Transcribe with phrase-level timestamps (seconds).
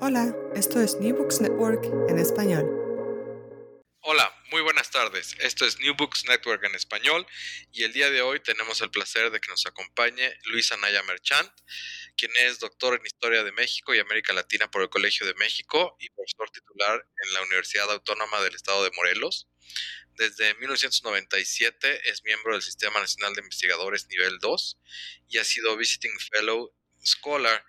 [0.00, 2.64] Hola, esto es New Books Network en español.
[4.02, 5.34] Hola, muy buenas tardes.
[5.40, 7.26] Esto es New Books Network en español
[7.72, 11.50] y el día de hoy tenemos el placer de que nos acompañe Luis Anaya Merchant,
[12.16, 15.96] quien es doctor en Historia de México y América Latina por el Colegio de México
[15.98, 19.48] y profesor titular en la Universidad Autónoma del Estado de Morelos.
[20.14, 24.78] Desde 1997 es miembro del Sistema Nacional de Investigadores Nivel 2
[25.28, 26.72] y ha sido Visiting Fellow
[27.04, 27.64] Scholar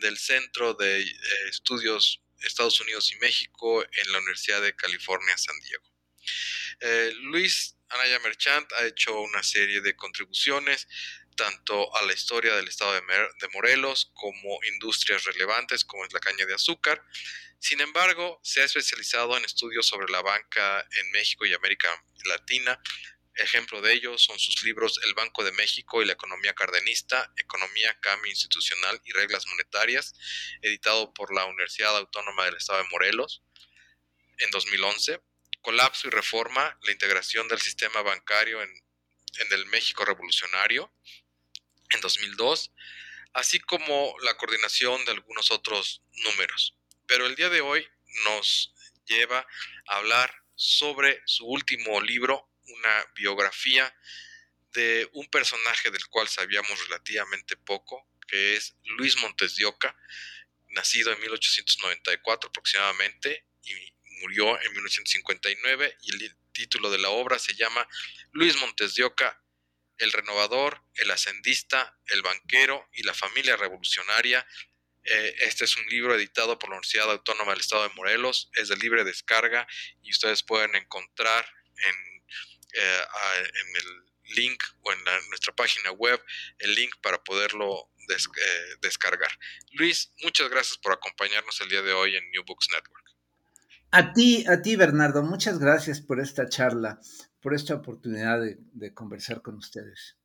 [0.00, 1.16] del Centro de eh,
[1.48, 5.84] Estudios Estados Unidos y México en la Universidad de California, San Diego.
[6.80, 10.88] Eh, Luis Anaya Merchant ha hecho una serie de contribuciones
[11.36, 16.20] tanto a la historia del estado de, de, Morelos como industrias relevantes como es la
[16.20, 17.02] caña de azúcar.
[17.58, 21.88] Sin embargo, se ha especializado en estudios sobre la banca en México y América
[22.24, 22.80] Latina,
[23.40, 27.98] Ejemplo de ello son sus libros El Banco de México y la Economía Cardenista, Economía,
[28.00, 30.12] Cambio Institucional y Reglas Monetarias,
[30.60, 33.42] editado por la Universidad Autónoma del Estado de Morelos
[34.36, 35.22] en 2011,
[35.62, 40.92] Colapso y Reforma, la integración del sistema bancario en, en el México revolucionario
[41.90, 42.72] en 2002,
[43.32, 46.76] así como la coordinación de algunos otros números.
[47.06, 47.88] Pero el día de hoy
[48.26, 48.74] nos
[49.06, 49.46] lleva
[49.86, 53.94] a hablar sobre su último libro, una biografía
[54.72, 59.96] de un personaje del cual sabíamos relativamente poco, que es Luis Montes de Oca,
[60.68, 63.74] nacido en 1894 aproximadamente y
[64.20, 67.86] murió en 1959 y el título de la obra se llama
[68.32, 69.42] Luis Montes de Oca,
[69.98, 74.46] el renovador, el ascendista, el banquero y la familia revolucionaria.
[75.04, 78.68] Eh, este es un libro editado por la Universidad Autónoma del Estado de Morelos, es
[78.68, 79.66] de libre descarga
[80.02, 82.19] y ustedes pueden encontrar en
[82.74, 83.02] eh,
[83.42, 84.98] en el link o en
[85.28, 86.20] nuestra página web
[86.58, 89.30] el link para poderlo eh, descargar.
[89.72, 93.04] Luis, muchas gracias por acompañarnos el día de hoy en New Books Network.
[93.92, 97.00] A ti, a ti Bernardo, muchas gracias por esta charla,
[97.40, 100.16] por esta oportunidad de, conversar con ustedes.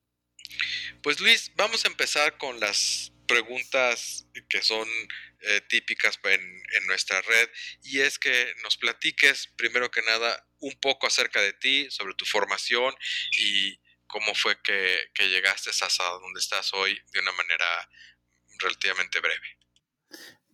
[1.02, 4.88] Pues Luis, vamos a empezar con las preguntas que son
[5.48, 7.50] eh, típicas en, nuestra red
[7.84, 12.26] y es que nos platiques primero que nada un poco acerca de ti, sobre tu
[12.26, 12.96] formación
[13.40, 17.66] y cómo fue que, llegaste hasta donde estás hoy de una manera
[18.60, 19.60] relativamente breve.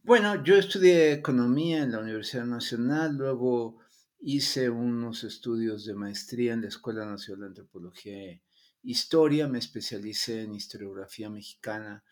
[0.03, 3.79] Bueno, yo estudié economía en la Universidad Nacional, luego
[4.19, 8.41] hice unos estudios de maestría en la Escuela Nacional de Antropología e
[8.83, 12.03] Historia, me especialicé en historiografía mexicana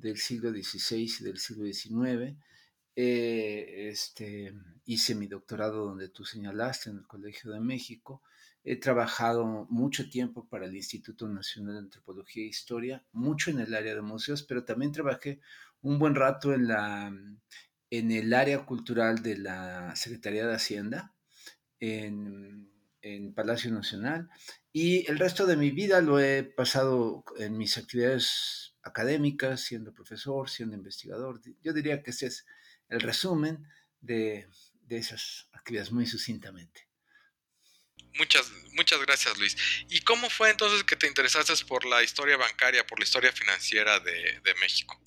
[0.00, 2.36] del siglo XVI y del siglo XIX
[2.96, 4.52] eh, este,
[4.84, 8.22] hice mi doctorado donde tú señalaste, en el Colegio de México.
[8.62, 13.74] He trabajado mucho tiempo para el Instituto Nacional de Antropología e Historia, mucho en el
[13.74, 15.40] área de museos, pero también trabajé
[15.80, 17.10] un buen rato en, la,
[17.90, 21.14] en el área cultural de la Secretaría de Hacienda,
[21.78, 24.28] en, en Palacio Nacional,
[24.72, 30.48] y el resto de mi vida lo he pasado en mis actividades académicas, siendo profesor,
[30.48, 31.40] siendo investigador.
[31.62, 32.46] Yo diría que ese es
[32.88, 33.66] el resumen
[34.00, 34.48] de,
[34.88, 36.88] esas actividades muy sucintamente.
[38.18, 39.56] Muchas, muchas gracias Luis.
[39.88, 44.00] ¿Y cómo fue entonces que te interesaste por la historia bancaria, por la historia financiera
[44.00, 45.00] de, México?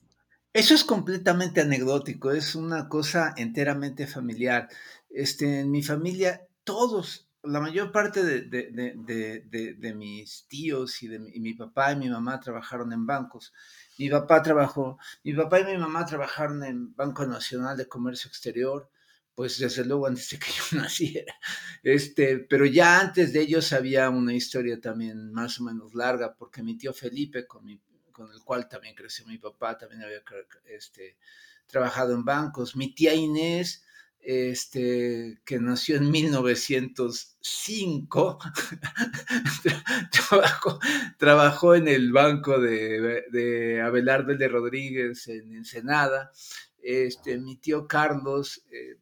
[0.54, 4.70] Eso es completamente anecdótico, es una cosa enteramente familiar.
[5.10, 11.92] Este, en mi familia, todos, la mayor parte de, mis tíos y de mi papá
[11.92, 13.54] y mi mamá trabajaron en bancos.
[13.98, 18.90] Mi papá trabajó, mi papá y mi mamá trabajaron en Banco Nacional de Comercio Exterior,
[19.36, 21.36] pues desde luego antes de que yo naciera.
[21.84, 26.63] Este, pero ya antes de ellos había una historia también más o menos larga, porque
[26.63, 27.66] mi tío Felipe, con,
[28.12, 30.24] con el cual también creció mi papá, también había
[30.66, 31.18] este,
[31.68, 32.78] trabajado en bancos.
[32.78, 33.84] Mi tía Inés,
[34.24, 38.40] este, que nació en 1905,
[40.12, 40.80] trabajó,
[41.18, 46.31] trabajó, en el banco de, de Abelardo de Rodríguez en Ensenada.
[46.81, 48.98] Este, mi tío Carlos, eh,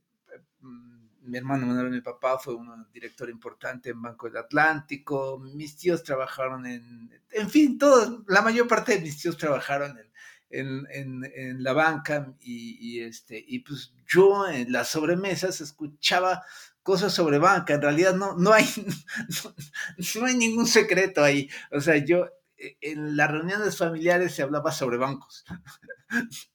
[1.24, 5.38] mi hermano Manuel, mi papá, fue un director importante en Banco del Atlántico.
[5.40, 10.11] Mis tíos trabajaron en, en fin, todos, la mayor parte de mis tíos trabajaron en,
[10.52, 16.44] en, en, la banca y, y, este, y pues yo en las sobremesas escuchaba
[16.84, 17.74] cosas sobre banca.
[17.74, 18.66] En realidad no, no, hay,
[20.16, 21.50] no, hay ningún secreto ahí.
[21.72, 22.28] O sea, yo
[22.58, 25.46] e, en las reuniones familiares se hablaba sobre bancos.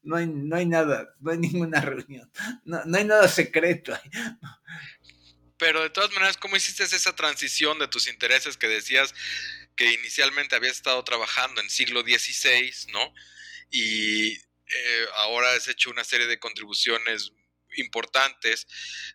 [0.03, 2.31] No hay, no hay nada, no hay ninguna reunión,
[2.67, 4.11] no, no hay nada secreto ahí.
[5.57, 9.15] Pero de todas maneras, ¿cómo hiciste esa transición de tus intereses que decías
[9.75, 13.15] que inicialmente habías estado trabajando en siglo XVI, ¿no?
[13.71, 17.33] Y eh, ahora has hecho una serie de contribuciones
[17.77, 18.67] importantes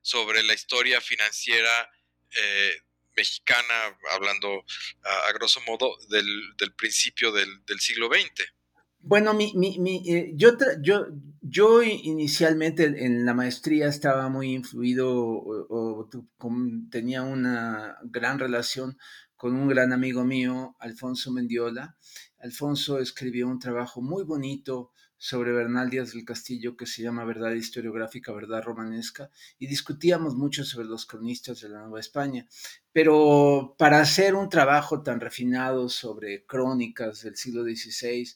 [0.01, 1.89] sobre la historia financiera
[2.31, 2.81] eh,
[3.15, 4.63] mexicana, hablando
[5.03, 6.25] a, grosso modo del,
[6.57, 8.45] del principio del, del, siglo XX.
[8.99, 10.51] Bueno, mi, mi, mi, eh, yo,
[10.81, 11.07] yo,
[11.41, 16.09] yo inicialmente en la maestría estaba muy influido o, o, o,
[16.89, 18.97] tenía una gran relación
[19.35, 21.97] con un gran amigo mío, Alfonso Mendiola.
[22.41, 27.51] Alfonso escribió un trabajo muy bonito sobre Bernal Díaz del Castillo que se llama Verdad
[27.51, 29.29] historiográfica, Verdad romanesca,
[29.59, 32.47] y discutíamos mucho sobre los cronistas de la Nueva España.
[32.91, 38.27] Pero para hacer un trabajo tan refinado sobre crónicas del siglo XVI,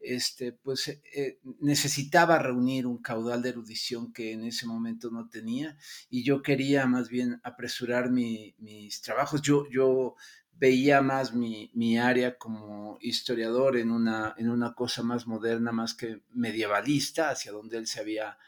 [0.00, 5.76] este, pues eh, necesitaba reunir un caudal de erudición que en ese momento no tenía
[6.10, 9.42] y yo quería más bien apresurar mi, mis trabajos.
[9.42, 10.16] Yo, yo
[10.62, 15.92] veía más mi, mi, área como historiador en una, en una cosa más moderna, más
[15.92, 18.38] que medievalista, hacia donde él se había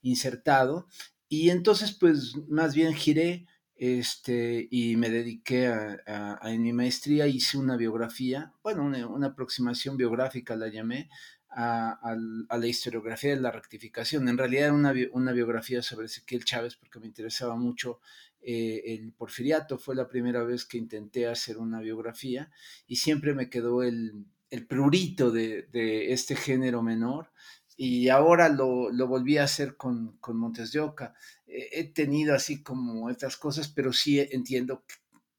[0.00, 0.86] insertado.
[1.28, 7.58] Y entonces, pues, más bien giré este, y me dediqué a, en mi maestría, hice
[7.58, 11.10] una biografía, bueno, una, aproximación biográfica la llamé,
[11.50, 14.28] a, la historiografía de la rectificación.
[14.28, 17.98] En realidad era una, una, biografía sobre Ezequiel Chávez porque me interesaba mucho
[18.46, 19.78] eh, el porfiriato.
[19.78, 22.50] Fue la primera vez que intenté hacer una biografía
[22.86, 25.66] y siempre me quedó el, el prurito de,
[26.12, 27.32] este género menor.
[27.76, 31.14] Y ahora lo, volví a hacer con, Montes de Oca.
[31.46, 34.84] he tenido así como estas cosas, pero sí entiendo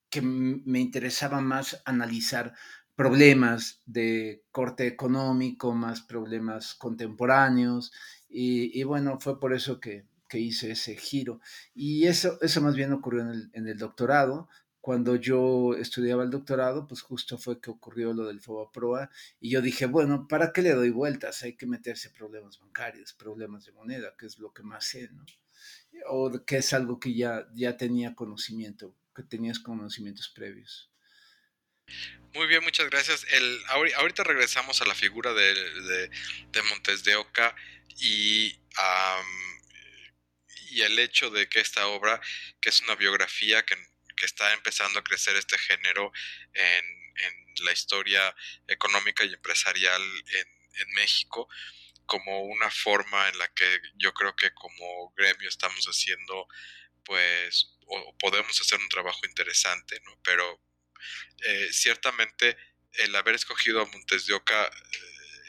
[0.09, 2.53] que, me interesaba más analizar
[2.95, 7.91] problemas de corte económico, más problemas contemporáneos,
[8.29, 11.39] y bueno, fue por eso que, que, hice ese giro.
[11.73, 14.49] Y eso, eso más bien ocurrió en el, en el, doctorado.
[14.81, 19.61] Cuando yo estudiaba el doctorado, pues justo fue que ocurrió lo del FOBAPROA, y yo
[19.61, 21.41] dije, bueno, ¿para qué le doy vueltas?
[21.41, 25.25] Hay que meterse problemas bancarios, problemas de moneda, que es lo que más sé, ¿no?
[26.07, 30.91] O que es algo que ya, ya tenía conocimiento, que tenías conocimientos previos.
[32.33, 33.25] Muy bien, muchas gracias.
[33.31, 33.59] El,
[33.97, 35.53] ahorita regresamos a la figura de,
[36.51, 37.55] de, Montes de Oca
[37.97, 39.54] y, um,
[40.75, 42.19] y, el hecho de que esta obra,
[42.61, 43.75] que es una biografía que,
[44.15, 46.11] que está empezando a crecer este género
[46.53, 48.35] en, en, la historia
[48.67, 50.47] económica y empresarial en,
[50.81, 51.47] en México,
[52.05, 56.47] como una forma en la que yo creo que como gremio estamos haciendo,
[57.03, 60.19] pues, o podemos hacer un trabajo interesante, ¿no?
[60.23, 60.61] Pero
[61.43, 62.57] eh, ciertamente
[62.93, 64.65] el haber escogido a Montes de Oca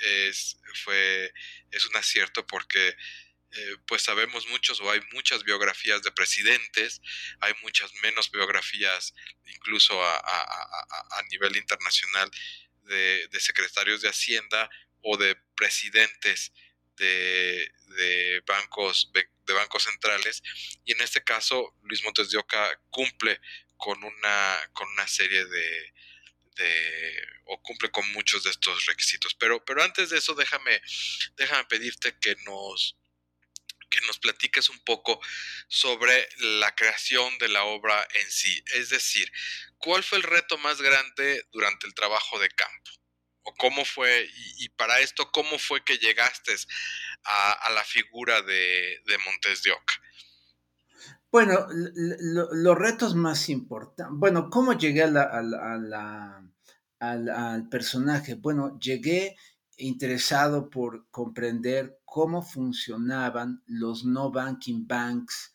[0.02, 1.32] eh, es, fue,
[1.70, 2.96] es un acierto porque
[3.56, 7.00] eh, pues sabemos muchos o hay muchas biografías de presidentes,
[7.40, 9.14] hay muchas menos biografías
[9.46, 12.30] incluso a, a, a, a nivel internacional
[12.84, 14.70] de, de, secretarios de Hacienda
[15.02, 16.52] o de presidentes
[16.96, 20.42] de, de, bancos de bancos centrales
[20.84, 23.40] y en este caso Luis Montes de Oca cumple
[23.76, 25.94] con una, con una serie de,
[26.56, 29.34] de, o cumple con muchos de estos requisitos.
[29.34, 30.80] Pero, pero antes de eso, déjame,
[31.36, 32.96] déjame pedirte que nos,
[34.06, 35.20] nos platiques un poco
[35.68, 38.62] sobre la creación de la obra en sí.
[38.74, 39.30] Es decir,
[39.78, 42.90] ¿cuál fue el reto más grande durante el trabajo de campo?
[43.42, 46.52] ¿O cómo fue, y, para esto, cómo fue que llegaste
[47.24, 49.94] a, la figura de, Montes de Oca?
[51.30, 54.18] Bueno, lo, los retos más importantes.
[54.18, 56.48] Bueno, ¿cómo llegué al,
[57.70, 58.34] personaje?
[58.34, 59.36] Bueno, llegué
[59.76, 65.52] interesado por comprender cómo funcionaban los no banking banks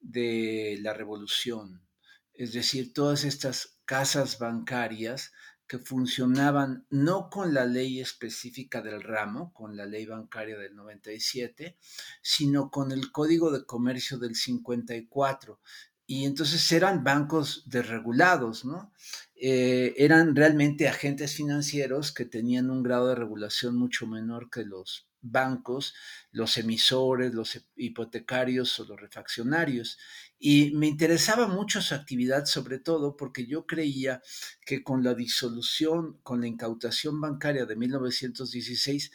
[0.00, 1.86] de la revolución.
[2.34, 5.32] Es decir, todas estas casas bancarias
[5.68, 11.78] que funcionaban no con la ley específica del ramo, con la ley bancaria del 97,
[12.20, 15.60] sino con el Código de Comercio del 54.
[16.06, 18.92] Y entonces eran bancos desregulados, ¿no?
[19.34, 25.08] Eh, eran realmente agentes financieros que tenían un grado de regulación mucho menor que los
[25.22, 25.94] bancos,
[26.30, 29.98] los emisores, los hipotecarios o los refaccionarios.
[30.38, 34.20] Y me interesaba mucho su actividad, sobre todo porque yo creía
[34.66, 39.12] que con la disolución, con la incautación bancaria de 1916,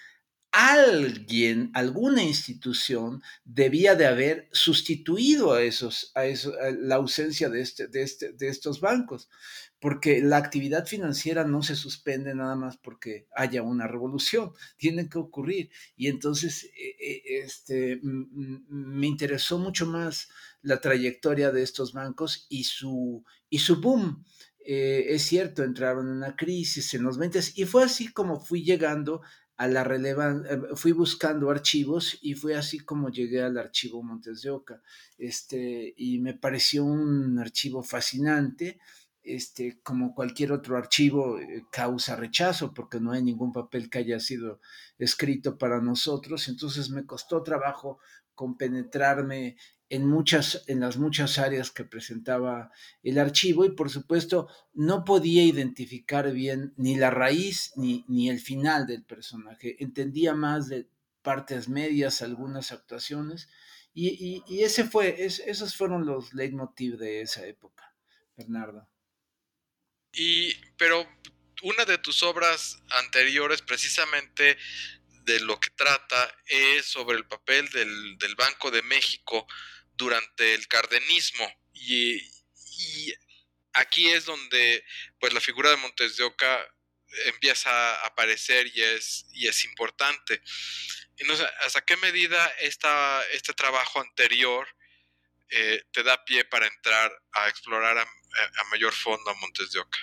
[0.51, 7.87] alguien, alguna institución debía de haber sustituido a esos, a, eso, la ausencia de, este,
[7.87, 9.29] de, este, de estos bancos
[9.79, 15.19] porque la actividad financiera no se suspende nada más porque haya una revolución, tiene que
[15.19, 15.69] ocurrir.
[15.96, 20.29] Y entonces e, e, este, me interesó mucho más
[20.62, 24.25] la trayectoria de estos bancos y su, y su boom.
[24.65, 28.63] Eh, es cierto, entraron en una crisis en los 20 y fue así como fui
[28.63, 29.22] llegando
[29.55, 34.41] a la relevancia, eh, fui buscando archivos y fue así como llegué al archivo Montes
[34.41, 34.81] de Oca.
[35.17, 38.79] Este, y me pareció un archivo fascinante
[39.36, 44.19] este, como cualquier otro archivo, eh, causa rechazo porque no hay ningún papel que haya
[44.19, 44.60] sido
[44.98, 46.48] escrito para nosotros.
[46.48, 48.00] Entonces me costó trabajo
[48.36, 49.57] compenetrarme
[49.89, 52.72] en muchas, en las muchas áreas que presentaba
[53.03, 58.39] el archivo y por supuesto no podía identificar bien ni la raíz ni, ni el
[58.39, 59.81] final del personaje.
[59.84, 60.89] Entendía más de
[61.22, 63.50] partes medias, algunas actuaciones
[64.00, 67.96] y, ese fue, esos fueron los leitmotiv de esa época,
[68.36, 68.88] Bernardo.
[70.17, 71.07] Y, pero
[71.62, 74.57] una de tus obras anteriores, precisamente
[75.25, 79.47] de lo que trata, es sobre el papel del, Banco de México
[79.93, 81.47] durante el cardenismo.
[81.74, 82.19] Y,
[83.74, 84.83] aquí es donde
[85.19, 86.67] pues la figura de Montes de Oca
[87.25, 90.41] empieza a aparecer y es, y es importante.
[91.17, 91.31] Y
[91.63, 94.67] ¿hasta qué medida este trabajo anterior
[95.49, 98.05] eh, te da pie para entrar a explorar a,
[98.71, 99.99] mayor fondo a Montes de Oca.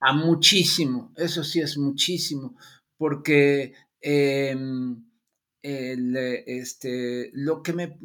[0.00, 2.56] A muchísimo, eso sí es muchísimo,
[2.96, 5.04] porque em,
[5.62, 7.98] este, lo que me,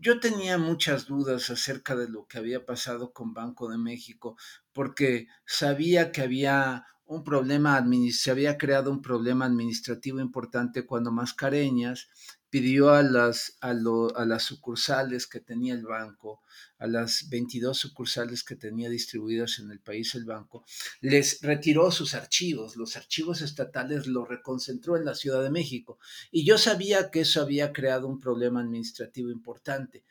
[0.00, 4.36] yo tenía muchas dudas acerca de lo que había pasado con Banco de México,
[4.72, 12.08] porque sabía que había un problema, se había creado un problema administrativo importante cuando Mascareñas
[12.50, 16.42] pidió a las, a, a las sucursales que tenía el banco,
[16.78, 20.64] a las 22 sucursales que tenía distribuidas en el país el banco,
[21.00, 25.98] les retiró sus archivos, los archivos estatales los reconcentró en la Ciudad de México.
[26.30, 30.04] Y yo sabía que eso había creado un problema administrativo importante.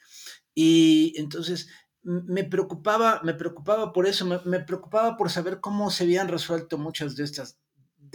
[0.53, 1.67] Y entonces
[2.03, 6.77] me preocupaba, me preocupaba por eso, me, me preocupaba por saber cómo se habían resuelto
[6.77, 7.57] muchas de estas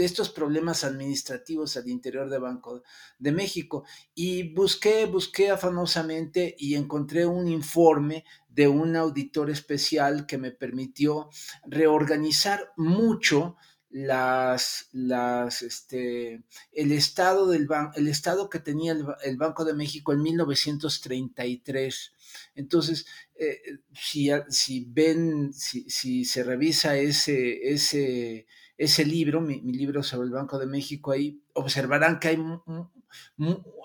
[0.00, 2.82] de estos problemas administrativos al interior de Banco
[3.18, 3.84] de México.
[4.14, 11.28] Y busqué, busqué afanosamente y encontré un informe de un auditor especial que me permitió
[11.66, 13.58] reorganizar mucho
[13.90, 20.22] las, las, este, el estado del el estado que tenía el, Banco de México en
[20.22, 22.12] 1933.
[22.54, 23.04] Entonces,
[23.34, 23.60] eh,
[23.92, 28.46] si, si, ven, si, si, se revisa ese, ese,
[28.80, 32.38] ese libro, mi, libro sobre el Banco de México, ahí observarán que hay,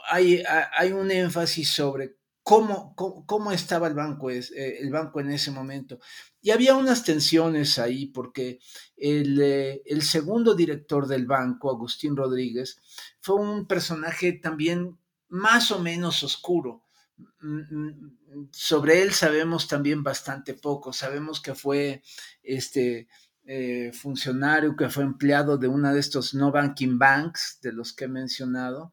[0.10, 0.44] hay,
[0.78, 6.00] hay un énfasis sobre cómo, cómo, estaba el banco, eh, el banco en ese momento.
[6.42, 8.60] Y había unas tensiones ahí porque
[8.96, 12.80] el, eh, el, segundo director del banco, Agustín Rodríguez,
[13.20, 14.98] fue un personaje también
[15.28, 16.84] más o menos oscuro.
[17.18, 20.94] Mm, mm, sobre él sabemos también bastante poco.
[20.94, 22.02] Sabemos que fue
[22.44, 23.10] este,
[23.46, 28.06] eh, funcionario que fue empleado de una de estos no banking banks de los que
[28.06, 28.92] he mencionado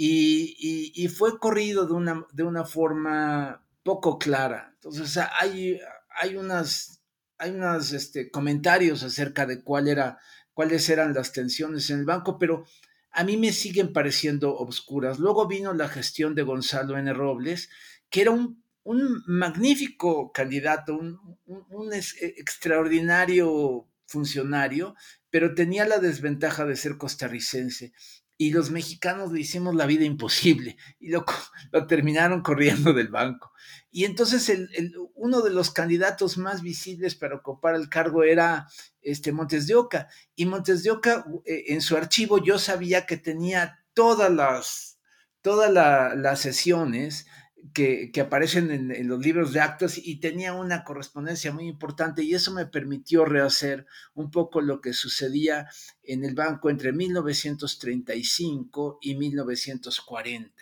[0.00, 4.70] y, fue corrido de una, de una forma poco clara.
[4.74, 7.02] Entonces hay, hay unas,
[7.38, 10.18] hay unos este, comentarios acerca de cuál era,
[10.52, 12.64] cuáles eran las tensiones en el banco, pero
[13.10, 15.18] a mí me siguen pareciendo obscuras.
[15.18, 17.12] Luego vino la gestión de Gonzalo N.
[17.12, 17.68] Robles,
[18.10, 22.02] que era un un magnífico candidato, un, e,
[22.38, 24.94] extraordinario funcionario,
[25.28, 27.92] pero tenía la desventaja de ser costarricense.
[28.38, 31.26] Y los mexicanos le hicimos la vida imposible y lo,
[31.72, 33.52] lo terminaron corriendo del banco.
[33.90, 38.68] Y entonces el, uno de los candidatos más visibles para ocupar el cargo era
[39.02, 40.08] este Montes de Oca.
[40.34, 44.98] Y Montes de Oca, eh, en su archivo, yo sabía que tenía todas las,
[45.42, 47.26] todas las sesiones
[47.72, 52.52] que, aparecen en, los libros de actos y tenía una correspondencia muy importante y eso
[52.52, 55.68] me permitió rehacer un poco lo que sucedía
[56.02, 60.54] en el banco entre 1935 y 1940.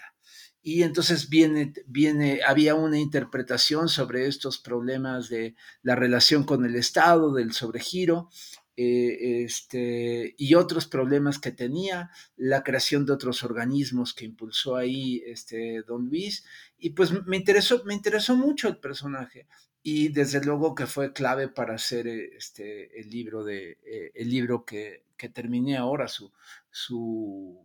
[0.62, 6.74] Y entonces viene, viene, había una interpretación sobre estos problemas de la relación con el
[6.74, 8.30] Estado, del sobregiro,
[8.76, 15.22] eh, este, y otros problemas que tenía, la creación de otros organismos que impulsó ahí
[15.26, 16.44] este, Don Luis,
[16.78, 19.46] y pues me interesó, me interesó mucho el personaje,
[19.82, 24.64] y desde luego que fue clave para hacer este, el libro, de, eh, el libro
[24.64, 26.32] que, que, terminé ahora, su,
[26.70, 27.58] su,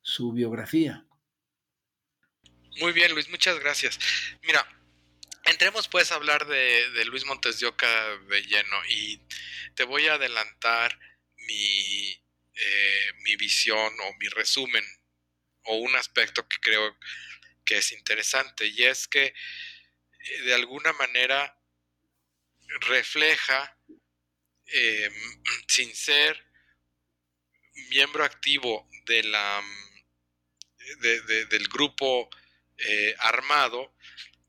[0.00, 1.06] su biografía.
[2.80, 3.98] Muy bien, Luis, muchas gracias.
[4.46, 4.64] Mira,
[5.44, 9.20] Entremos pues a hablar de, Luis Montes de Oca de lleno y
[9.74, 10.98] te voy a adelantar
[11.36, 12.12] mi,
[12.54, 14.84] eh, mi visión o mi resumen
[15.64, 16.96] o un aspecto que creo
[17.64, 21.58] que es interesante y es que eh, de alguna manera
[22.80, 23.76] refleja
[24.66, 25.12] em,
[25.68, 26.52] sin ser
[27.88, 29.62] miembro activo de la,
[31.00, 32.30] del grupo
[32.78, 33.91] eh, armado,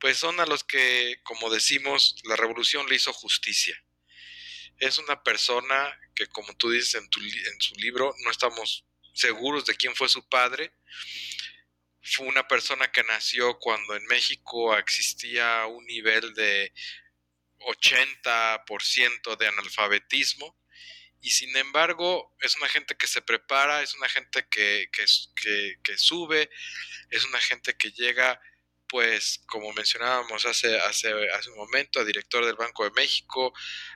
[0.04, 3.82] pues son a los que, como decimos, la revolución le hizo justicia.
[4.78, 8.84] Es una persona que, como tú dices en, tu, en su libro, no estamos
[9.14, 10.74] seguros de quién fue su padre.
[12.02, 16.74] Fue una persona que nació cuando en México existía un nivel de
[17.60, 20.60] 80% de analfabetismo
[21.22, 25.98] y sin embargo es una gente que se prepara, es una gente que, que, que
[25.98, 26.50] sube,
[27.10, 28.42] es una gente que llega
[28.94, 33.52] pues como mencionábamos hace, hace, hace un momento, a director del Banco de México,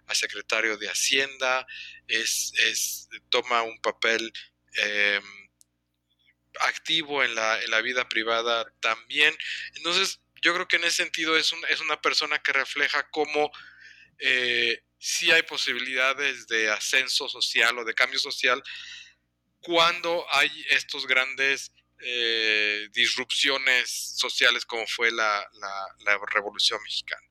[0.08, 1.68] a secretario de Hacienda,
[2.08, 4.34] es, es toma un papel
[4.74, 5.24] em,
[6.62, 9.38] activo en la, en la, vida privada también.
[9.75, 13.51] Entonces, yo creo que en ese sentido es, es una persona que refleja cómo
[14.18, 18.63] eh, sí hay posibilidades de ascenso social o de cambio social
[19.62, 25.48] cuando hay estos grandes eh, disrupciones sociales como fue la,
[26.34, 27.22] Revolución Mexicana.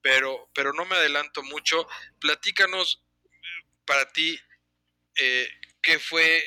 [0.00, 1.86] Pero, pero no me adelanto mucho.
[2.20, 3.02] Platícanos
[3.84, 4.38] para ti
[5.16, 5.48] eh,
[5.80, 6.38] qué fue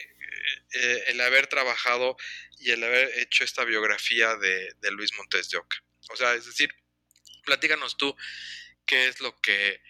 [0.74, 2.18] eh, el haber trabajado
[2.60, 5.78] y el haber hecho esta biografía de, de, Luis Montes de Oca.
[6.10, 6.74] O sea, es decir,
[7.44, 8.16] platícanos tú
[8.86, 9.82] qué es lo que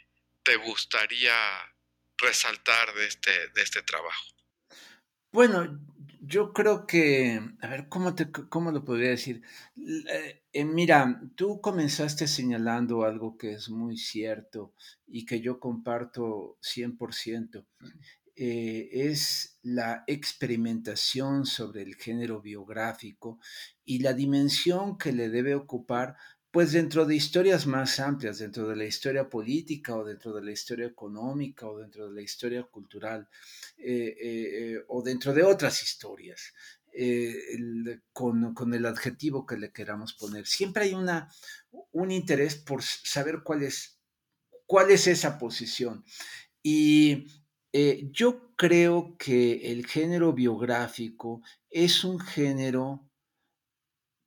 [0.43, 1.35] te gustaría
[2.17, 4.25] resaltar de este, de este trabajo.
[5.31, 5.79] Bueno,
[6.27, 9.41] yo creo que, a ver, ¿cómo, te, cómo lo podría decir?
[9.77, 14.73] Eh, eh, mira, tú comenzaste señalando algo que es muy cierto
[15.07, 17.65] y que yo comparto 100%.
[18.37, 23.39] Eh, es la experimentación sobre el género biográfico
[23.85, 26.17] y la dimensión que le debe ocupar
[26.55, 30.53] pues dentro de historias más amplias, dentro de la historia política o dentro de la
[30.53, 33.27] historia económica o dentro de la historia cultural
[33.77, 36.53] eh, eh, o dentro de otras historias,
[36.93, 40.47] eh, con, el adjetivo que le queramos poner.
[40.47, 41.29] Siempre hay una,
[41.91, 43.99] un interés por saber cuál es,
[44.65, 46.05] cuál es esa posición.
[46.63, 47.27] Y
[48.13, 53.04] yo creo que el género biográfico es un género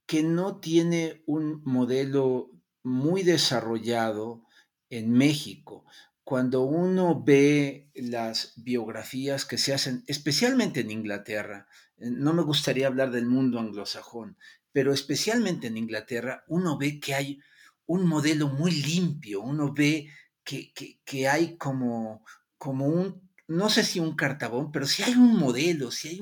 [0.08, 2.50] que no tiene un modelo
[2.82, 4.42] muy desarrollado
[4.88, 5.84] en México.
[6.24, 11.68] Cuando uno ve las biografías que se hacen, especialmente en Inglaterra,
[11.98, 14.38] eh, no me gustaría hablar del mundo anglosajón,
[14.72, 17.40] pero especialmente en Inglaterra, uno ve que hay
[17.84, 20.08] un modelo muy limpio, uno ve
[20.42, 20.72] que,
[21.04, 22.24] que, hay como,
[22.56, 26.20] como un no sé si un cartabón, pero si hay un modelo, si hay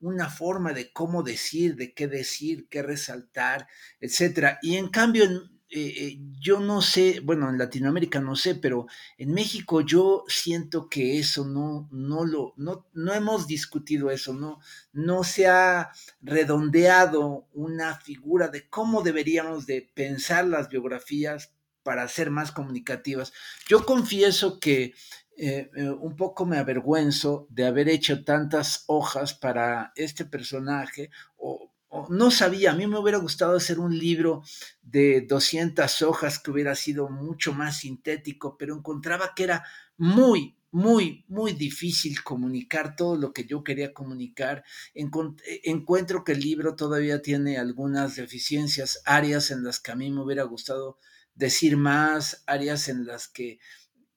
[0.00, 3.68] una forma de cómo decir, de qué decir, qué resaltar,
[4.00, 4.58] etcétera.
[4.62, 9.32] Y en cambio, eh, eh, yo no sé, bueno, en Latinoamérica no sé, pero en
[9.32, 14.58] México yo siento que eso no, no lo, no, no hemos discutido eso, no,
[14.92, 21.52] no se ha redondeado una figura de cómo deberíamos de pensar las biografías
[21.82, 23.32] para ser más comunicativas.
[23.68, 24.94] Yo confieso que
[25.38, 31.72] eh, eh, un poco me avergüenzo de haber hecho tantas hojas para este personaje, o,
[32.08, 34.42] no sabía, a mí me hubiera gustado hacer un libro
[34.82, 39.64] de 200 hojas que hubiera sido mucho más sintético, pero encontraba que era
[39.96, 44.64] muy, muy, muy difícil comunicar todo lo que yo quería comunicar.
[44.94, 50.22] encuentro que el libro todavía tiene algunas deficiencias, áreas en las que a mí me
[50.22, 50.98] hubiera gustado
[51.34, 53.58] decir más, áreas en las que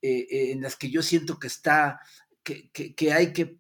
[0.02, 2.00] eh, eh, en las que yo siento que está,
[2.44, 3.60] que, que, hay que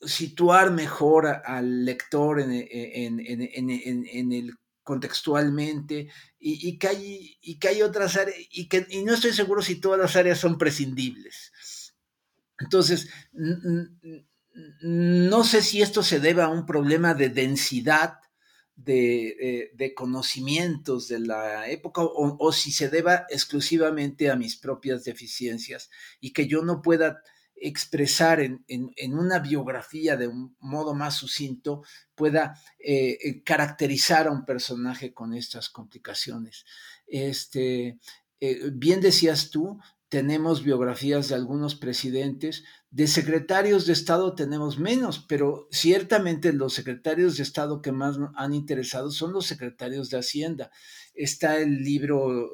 [0.00, 7.68] situar mejor al lector en, en, en, en, el contextualmente y, que hay, y que
[7.68, 11.52] hay otras áreas, y, que, y no estoy seguro si todas las áreas son prescindibles.
[12.58, 13.10] Entonces,
[14.80, 18.20] no sé si esto se debe a un problema de densidad
[18.78, 25.90] de, eh, conocimientos de la época o, si se deba exclusivamente a mis propias deficiencias
[26.20, 27.20] y que yo no pueda
[27.56, 28.64] expresar en,
[29.12, 31.82] una biografía de un modo más sucinto,
[32.14, 36.64] pueda eh, eh, caracterizar a un personaje con estas complicaciones.
[37.08, 37.98] Este,
[38.72, 45.68] bien decías tú, tenemos biografías de algunos presidentes, de secretarios de Estado tenemos menos, pero
[45.70, 50.70] ciertamente los secretarios de Estado que más han interesado son los secretarios de Hacienda.
[51.14, 52.48] Está el libro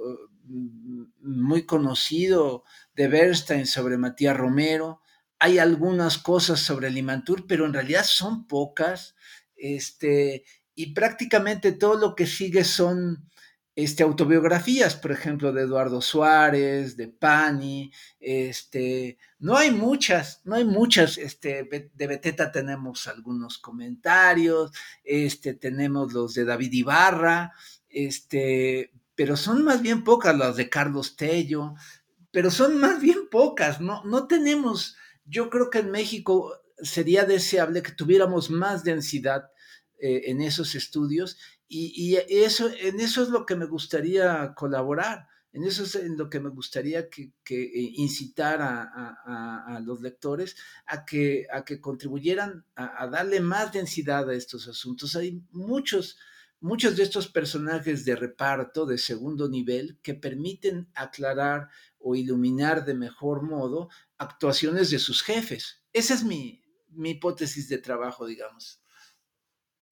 [0.45, 2.65] mm, muy conocido
[2.95, 5.01] de Bernstein sobre Matías Romero.
[5.39, 9.15] Hay algunas cosas sobre Limantur, pero en realidad son pocas.
[9.57, 13.29] Este, y prácticamente todo lo que sigue son
[13.77, 20.65] este, autobiografías, por ejemplo, de Eduardo Suárez, de Pani, este, no hay muchas, no hay
[20.65, 24.71] muchas, este, de Beteta tenemos algunos comentarios,
[25.03, 27.53] este, tenemos los de David Ibarra,
[27.89, 31.75] este, pero son más bien pocas las de Carlos Tello,
[32.31, 37.83] pero son más bien pocas, no, no tenemos, yo creo que en México sería deseable
[37.83, 39.51] que tuviéramos más densidad
[39.99, 41.39] eh, en esos estudios
[41.77, 46.31] y, eso, en eso es lo que me gustaría colaborar, en eso es en lo
[46.31, 50.57] que me gustaría que, eh, incitar a, los lectores
[50.87, 51.47] a que,
[51.81, 55.17] contribuyeran a, darle más densidad a estos asuntos.
[55.17, 56.17] Hay muchos,
[56.61, 62.95] muchos de estos personajes de reparto de segundo nivel que permiten aclarar o iluminar de
[62.95, 65.83] mejor modo actuaciones de sus jefes.
[65.93, 66.63] Esa es mi
[66.97, 68.84] hipótesis de trabajo, digamos.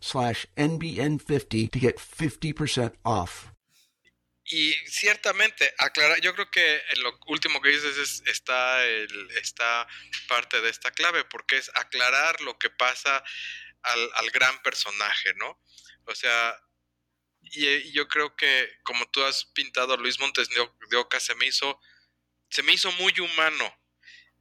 [0.00, 3.50] slash NBN50 to get 50% off.
[4.44, 9.86] Y ciertamente, aclarar, yo creo que lo último que dices es, está, el, está
[10.26, 13.22] parte de esta clave, porque es aclarar lo que pasa
[13.82, 15.62] al, al gran personaje, ¿no?
[16.06, 16.60] O sea,
[17.42, 21.46] y, yo creo que como tú has pintado a Luis Montes de Oca, se me
[21.46, 21.80] hizo,
[22.50, 23.72] se me hizo muy humano,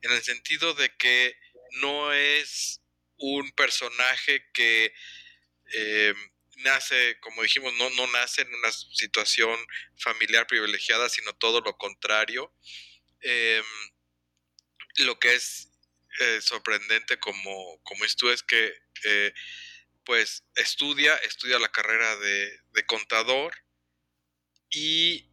[0.01, 1.37] en el sentido de que
[1.81, 2.81] no es
[3.17, 4.93] un personaje que
[5.73, 6.13] eh,
[6.57, 9.57] nace, como dijimos, no, no nace en una situación
[9.97, 12.53] familiar privilegiada, sino todo lo contrario.
[13.21, 13.65] Em,
[14.97, 15.71] lo que es
[16.19, 18.73] eh, sorprendente como, como es que
[19.05, 19.33] eh,
[20.03, 23.53] pues estudia, estudia la carrera de, contador
[24.71, 25.29] y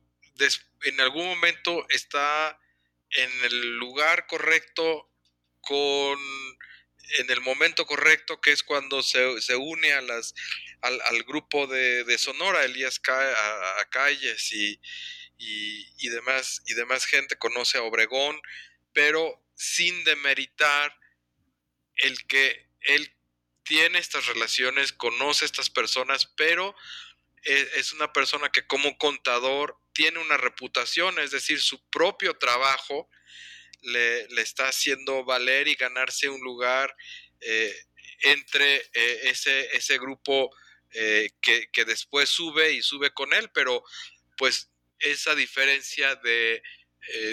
[0.83, 2.61] en algún momento está
[3.11, 5.09] en el lugar correcto
[5.61, 6.19] con
[7.19, 10.35] en el momento correcto, que es cuando se, se une a las,
[10.83, 14.81] al, grupo de, de, Sonora, Elías a, Calles y,
[15.39, 18.41] y, demás, y demás gente conoce a Obregón,
[18.93, 20.99] pero sin demeritar
[21.97, 23.13] el que él
[23.63, 26.75] tiene estas relaciones, conoce a estas personas, pero
[27.43, 33.09] es, es una persona que como contador tiene una reputación, es decir, su propio trabajo
[33.87, 36.95] le, está haciendo valer y ganarse un lugar
[37.41, 37.75] eh,
[38.23, 40.51] entre eh, ese, ese grupo
[40.93, 43.83] eh, que, que, después sube y sube con él, pero
[44.37, 46.63] pues esa diferencia de,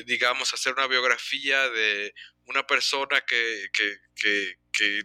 [0.05, 2.13] digamos, hacer una biografía de
[2.45, 3.97] una persona que, que,
[4.71, 5.01] que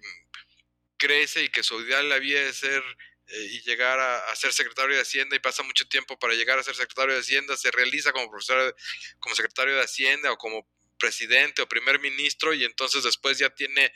[0.96, 2.82] crece y que su ideal la vida es ser
[3.30, 6.74] y llegar a, ser secretario de Hacienda y pasa mucho tiempo para llegar a ser
[6.74, 8.74] secretario de Hacienda, se realiza como profesor,
[9.20, 10.66] como secretario de Hacienda o como
[10.98, 13.92] presidente o primer ministro y entonces después ya tiene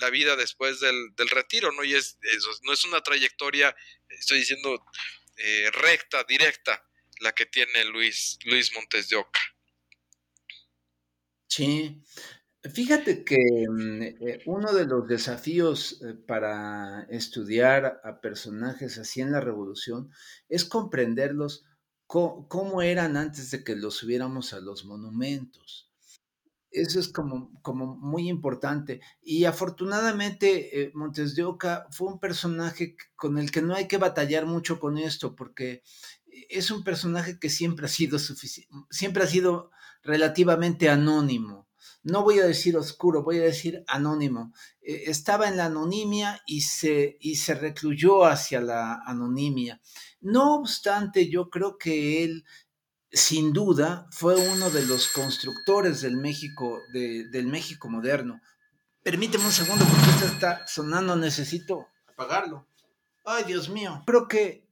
[0.00, 1.84] la vida después del, retiro, ¿no?
[1.84, 2.18] Y es,
[2.62, 3.74] no es una trayectoria,
[4.08, 4.84] estoy diciendo,
[5.36, 6.84] eh, recta, directa.
[7.20, 9.40] la que tiene Luis, Luis Montes de Oca.
[11.48, 12.00] Sí,
[12.62, 13.36] fíjate que
[13.68, 20.10] mm, eh, uno de los desafíos eh, para estudiar a personajes así en la revolución
[20.48, 21.64] es comprenderlos
[22.06, 25.87] cómo eran antes de que los subiéramos a los monumentos.
[26.70, 29.00] Eso es como, como muy importante.
[29.22, 33.96] Y afortunadamente eh, Montes de Oca fue un personaje con el que no hay que
[33.96, 35.82] batallar mucho con esto, porque
[36.48, 38.18] es un personaje que siempre ha sido
[38.90, 39.70] siempre ha sido
[40.02, 41.68] relativamente anónimo.
[42.02, 44.52] No voy a decir oscuro, voy a decir anónimo.
[44.80, 49.80] Eh, estaba en la anonimia y se, y se recluyó hacia la anonimia.
[50.20, 52.44] No obstante, yo creo que él
[53.10, 58.40] sin duda fue uno de los constructores del México, del México moderno.
[59.02, 62.66] Permíteme un segundo porque esto está sonando, necesito apagarlo.
[63.24, 64.02] Ay, Dios mío.
[64.06, 64.66] Creo que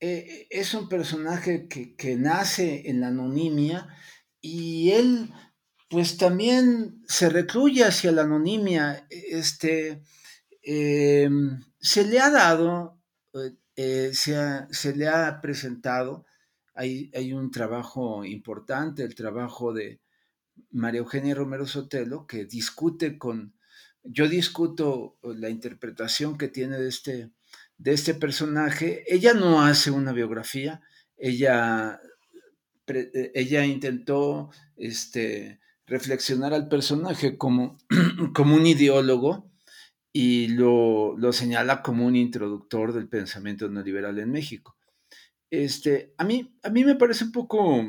[0.00, 3.88] eh, es un personaje que, nace en la anonimia
[4.40, 5.32] y él
[5.88, 9.06] pues también se recluye hacia la anonimia.
[9.10, 10.02] Este,
[10.62, 12.98] em, se le ha dado,
[13.76, 14.36] eh, se,
[14.70, 16.24] se le ha presentado
[16.74, 20.00] hay, un trabajo importante, el trabajo de
[20.70, 23.54] María Eugenia Romero Sotelo, que discute con,
[24.02, 27.30] yo discuto la interpretación que tiene de este,
[27.78, 29.04] de este personaje.
[29.06, 30.82] Ella no hace una biografía,
[31.16, 32.00] ella,
[32.86, 37.78] ella intentó este, reflexionar al personaje como,
[38.34, 39.50] como un ideólogo
[40.12, 44.73] y lo, lo señala como un introductor del pensamiento neoliberal en México.
[45.62, 47.84] Este, a mí, a mí me parece un poco,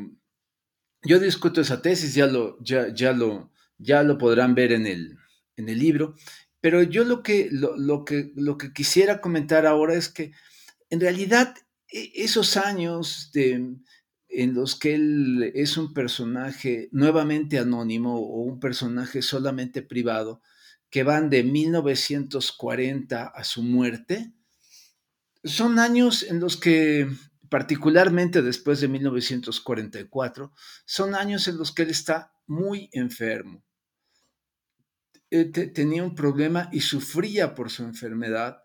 [1.03, 5.17] yo discuto esa tesis, ya lo, ya, ya lo, ya lo podrán ver en el,
[5.55, 6.15] en el libro,
[6.61, 10.31] pero yo lo que, lo, que, lo que quisiera comentar ahora es que
[10.89, 11.55] en realidad
[11.87, 13.75] e, esos años de,
[14.29, 20.41] en los que él es un personaje nuevamente anónimo o un personaje solamente privado,
[20.89, 24.33] que van de 1940 a su muerte,
[25.43, 27.07] son años en los que
[27.49, 30.53] particularmente después de 1944,
[30.85, 33.63] son años en los que él está muy enfermo.
[35.31, 38.61] Eh, tenía un problema y sufría por su enfermedad.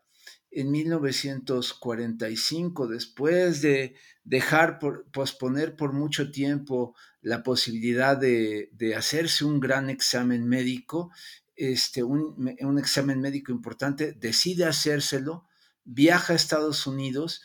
[0.50, 9.60] En 1945, después de dejar por, posponer por mucho tiempo la posibilidad de, hacerse un
[9.60, 11.10] gran examen médico,
[11.56, 15.46] este, un, un examen médico importante, decide hacérselo,
[15.84, 17.42] viaja a Estados Unidos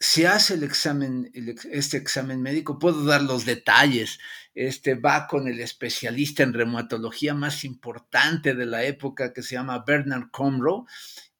[0.00, 1.30] se hace el examen,
[1.72, 4.18] este examen médico, puedo dar los detalles,
[4.54, 9.84] este va con el especialista en reumatología más importante de la época que se llama
[9.84, 10.84] Bernard Comroe,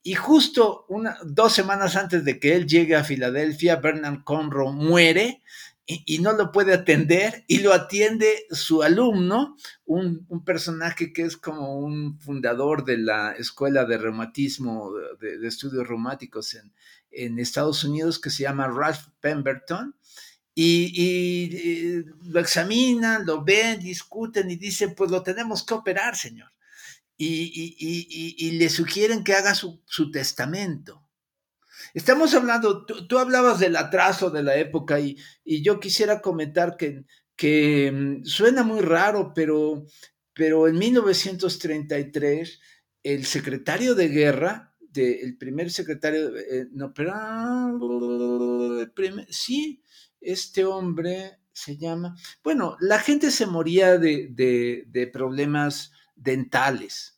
[0.03, 5.43] y justo una, dos semanas antes de que él llegue a Filadelfia, Bernard Comroe muere
[5.91, 11.79] y, no lo puede atender y lo atiende su alumno, un, personaje que es como
[11.79, 16.75] un fundador de la Escuela de Reumatismo, de, Estudios Reumáticos en,
[17.11, 19.95] en Estados Unidos que se llama Ralph Pemberton.
[20.55, 26.53] Y, lo examinan, lo ven, discuten y dicen, pues lo tenemos que operar, señor.
[27.17, 29.81] Y, le sugieren que haga su,
[30.13, 31.08] testamento.
[31.95, 37.05] Estamos hablando, tú, hablabas del atraso de la época y, yo quisiera comentar que,
[37.37, 39.85] que mm, suena muy raro, pero,
[40.35, 42.61] pero en 1933
[43.03, 47.13] el secretario de guerra el primer secretario, eh, no, pero,
[49.31, 49.83] sí,
[50.21, 57.18] este hombre se llama, bueno, la gente se moría de, problemas dentales,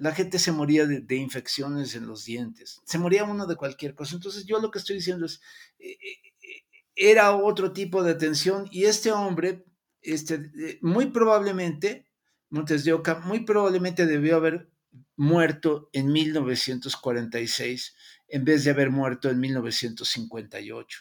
[0.00, 4.16] la gente se moría de, infecciones en los dientes, se moría uno de cualquier cosa.
[4.16, 5.40] Entonces yo lo que estoy diciendo es,
[5.78, 6.64] eh, eh,
[6.96, 9.64] era otro tipo de atención y este hombre,
[10.00, 12.06] este, muy probablemente,
[12.48, 14.70] Montes de Oca, muy probablemente debió haber
[15.16, 17.94] muerto en 1946
[18.28, 21.00] en vez de haber muerto en 1958.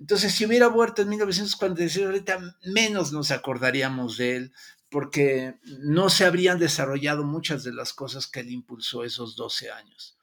[0.00, 4.52] Entonces, si hubiera muerto en 1946, ahorita menos nos acordaríamos de él,
[4.92, 10.18] porque no se habrían desarrollado muchas de las cosas que él impulsó esos 12 años.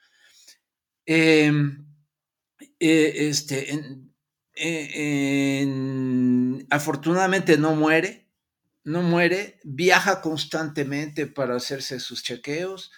[1.06, 1.86] Em,
[2.80, 3.68] eh, este,
[6.70, 8.30] afortunadamente no muere,
[8.84, 12.92] no muere, viaja constantemente para hacerse sus chequeos,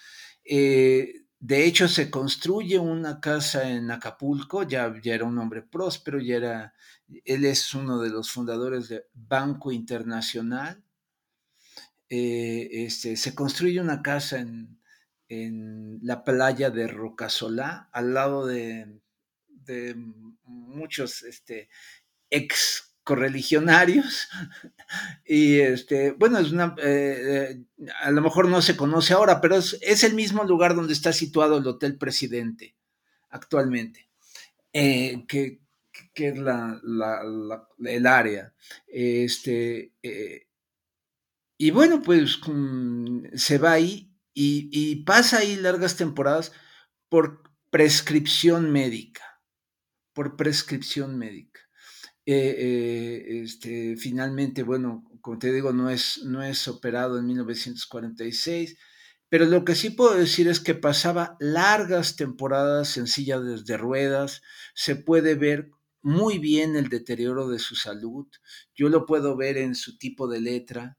[0.44, 6.20] eh, de hecho, se construye una casa en Acapulco, ya, ya, era un hombre próspero,
[6.20, 6.74] ya era,
[7.24, 10.84] él es uno de los fundadores de Banco Internacional.
[12.14, 14.78] Eh, este, se construye una casa en,
[16.02, 19.00] la playa de Rocasolá, al lado de,
[20.44, 21.70] muchos este,
[22.28, 24.28] ex correligionarios.
[25.24, 27.64] Y este, bueno, eh, eh,
[28.02, 31.56] a lo mejor no se conoce ahora, pero es, el mismo lugar donde está situado
[31.56, 32.76] el Hotel Presidente
[33.30, 34.10] actualmente,
[34.70, 35.60] que,
[36.14, 36.34] es
[37.78, 38.52] el área.
[38.86, 39.92] Este,
[41.62, 42.40] y bueno, pues
[43.34, 46.50] se va ahí y, y pasa ahí largas temporadas
[47.08, 49.22] por prescripción médica,
[50.12, 51.60] por prescripción médica.
[52.26, 58.76] Eh, eh, este, finalmente, bueno, como te digo, no es, no es operado en 1946,
[59.28, 64.42] pero lo que sí puedo decir es que pasaba largas temporadas en silla de ruedas,
[64.74, 65.70] se puede ver
[66.00, 68.26] muy bien el deterioro de su salud,
[68.74, 70.98] yo lo puedo ver en su tipo de letra,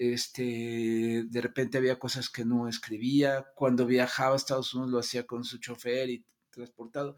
[0.00, 5.26] este, de repente había cosas que no escribía, cuando viajaba a Estados Unidos lo hacía
[5.26, 7.16] con su chofer y transportado.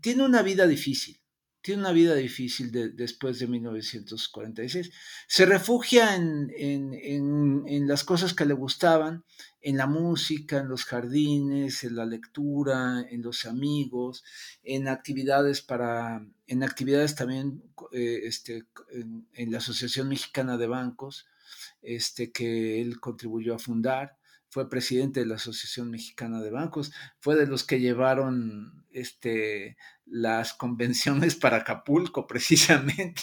[0.00, 1.20] Tiene una vida difícil,
[1.60, 4.92] tiene una vida difícil de, después de 1946.
[5.26, 9.24] Se refugia en, en, en, en, las cosas que le gustaban,
[9.60, 14.22] en la música, en los jardines, en la lectura, en los amigos,
[14.62, 21.26] en actividades para, en actividades también eh, este, en, la Asociación Mexicana de Bancos,
[21.82, 24.16] este, que él contribuyó a fundar
[24.48, 30.54] fue presidente de la Asociación Mexicana de Bancos, fue de los que llevaron este, las
[30.54, 33.22] convenciones para Acapulco, precisamente,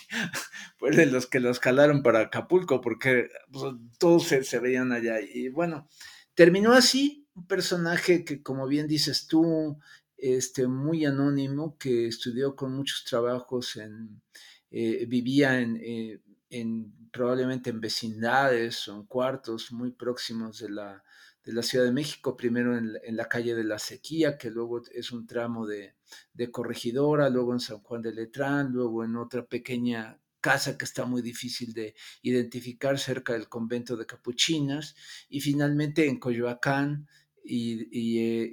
[0.77, 5.19] fue de los que los calaron para Acapulco, porque pues, todos se, se, veían allá.
[5.21, 5.88] Y bueno,
[6.36, 9.79] terminó así, un personaje que, como bien dices tú,
[10.17, 14.21] este, muy anónimo, que estudió con muchos trabajos en,
[14.69, 16.19] eh, vivía en, eh,
[16.53, 21.03] en probablemente en vecindades o en cuartos muy próximos de la,
[21.43, 24.81] de la Ciudad de México, primero en, en, la calle de la Sequía, que luego
[24.91, 25.95] es un tramo de,
[26.33, 31.05] de, Corregidora, luego en San Juan de Letrán, luego en otra pequeña casa que está
[31.05, 34.95] muy difícil de identificar cerca del convento de Capuchinas,
[35.29, 37.07] y finalmente en Coyoacán,
[37.45, 38.51] eh,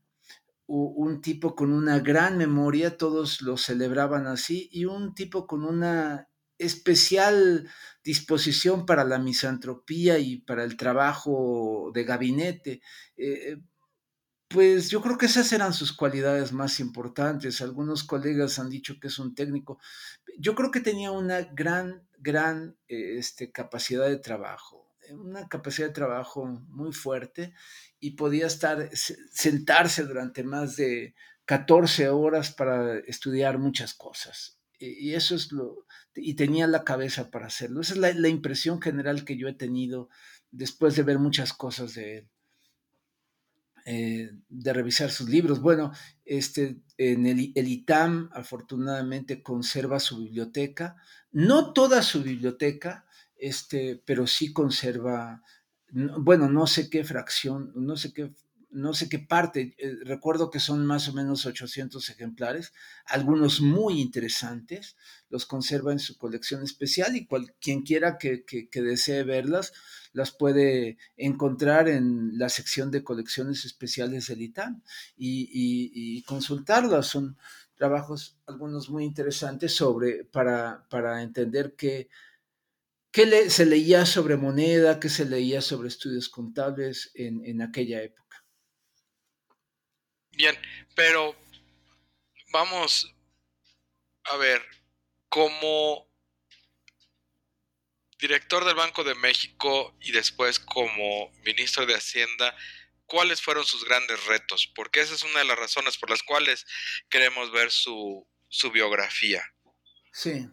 [0.68, 6.28] un tipo con una gran memoria, todos lo celebraban así, y un tipo con una
[6.58, 7.68] especial
[8.04, 12.80] disposición para la misantropía y para el trabajo de gabinete.
[14.48, 17.60] Pues yo creo que esas eran sus cualidades más importantes.
[17.60, 19.78] Algunos colegas han dicho que es un técnico.
[20.38, 26.46] Yo creo que tenía una gran, gran este, capacidad de trabajo, una capacidad de trabajo
[26.46, 27.54] muy fuerte
[27.98, 31.14] y podía estar, sentarse durante más de
[31.46, 34.58] 14 horas para estudiar muchas cosas.
[34.78, 37.80] Y eso es lo, y tenía la cabeza para hacerlo.
[37.80, 40.08] Esa es la, la impresión general que yo he tenido
[40.50, 42.30] después de ver muchas cosas de él.
[43.88, 45.60] Eh, de revisar sus libros.
[45.60, 45.92] Bueno,
[46.24, 50.96] este, en el, el, ITAM afortunadamente conserva su biblioteca,
[51.30, 53.06] no toda su biblioteca,
[53.36, 55.40] este, pero sí conserva
[55.90, 58.32] bueno, no sé qué fracción, no sé qué,
[58.70, 62.72] no sé qué parte, eh, recuerdo que son más o menos 800 ejemplares,
[63.06, 64.96] algunos muy interesantes,
[65.30, 69.72] los conserva en su colección especial y cual, quien quiera que, que, que, desee verlas,
[70.16, 74.82] las puede encontrar en la sección de colecciones especiales del ITAM
[75.18, 77.06] y, consultarlas.
[77.06, 77.36] Son,
[77.74, 82.08] trabajos, algunos muy interesantes sobre, para, para entender qué,
[83.10, 88.42] qué se leía sobre moneda, qué se leía sobre estudios contables en, en aquella época.
[90.30, 90.54] Bien,
[90.94, 91.36] pero
[92.50, 93.14] vamos
[94.24, 94.62] a ver,
[95.28, 96.08] como
[98.18, 102.54] director del Banco de México y después como ministro de Hacienda,
[103.06, 104.70] ¿cuáles fueron sus grandes retos?
[104.74, 106.66] Porque esa es una de las razones por las cuales
[107.08, 108.26] queremos ver su,
[108.72, 109.42] biografía.
[110.12, 110.48] Sí.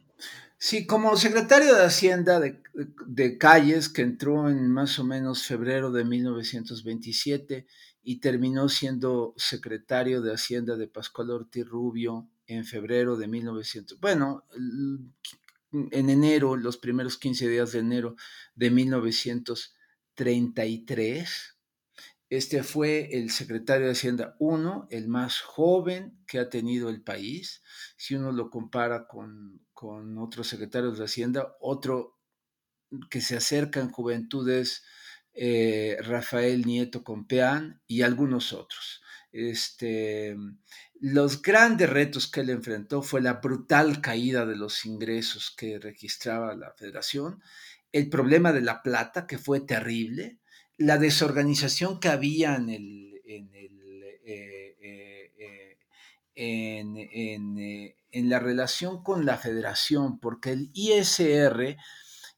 [0.57, 2.61] Sí, como secretario de Hacienda de,
[3.05, 7.67] de, Calles, que entró en más o menos febrero de 1927
[8.01, 13.99] y terminó siendo secretario de Hacienda de Pascual Ortiz Rubio en febrero de 1900.
[13.99, 14.45] Bueno,
[15.73, 18.15] en enero, los primeros 15 días de enero
[18.55, 21.57] de 1933.
[22.29, 27.61] Este fue el secretario de Hacienda 1, el más joven que ha tenido el país.
[27.97, 32.17] Si uno lo compara con, con otros secretarios de Hacienda, otro
[33.09, 34.83] que se acerca en juventudes,
[35.33, 39.01] eh, Rafael Nieto Compeán y algunos otros.
[39.31, 40.37] Este,
[41.03, 46.55] los grandes retos que él enfrentó fue la brutal caída de los ingresos que registraba
[46.55, 47.41] la federación,
[47.91, 50.39] el problema de la plata, que fue terrible,
[50.77, 53.69] la desorganización que había en, el, en, eh,
[56.35, 61.75] eh, eh, la relación con la federación, porque el ISR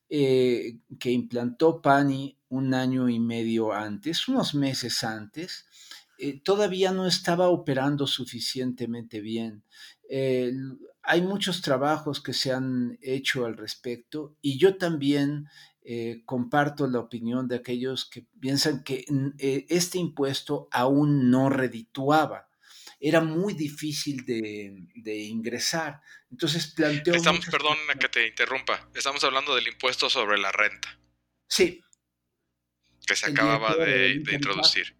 [0.09, 5.67] que implantó Pani un año y medio antes, unos meses antes,
[6.17, 9.63] eh, todavía no estaba operando suficientemente bien.
[10.09, 10.51] Eh,
[11.03, 15.47] hay muchos trabajos que se han hecho al respecto y yo también
[15.83, 19.05] eh, comparto la opinión de aquellos que piensan que
[19.69, 22.49] este impuesto aún no redituaba.
[22.99, 26.01] Era muy difícil de, ingresar.
[26.31, 27.13] Entonces planteó...
[27.13, 30.97] Estamos, perdón que te interrumpa, estamos hablando del impuesto sobre la renta.
[31.47, 31.83] Sí.
[33.05, 34.95] Que se acababa de introducir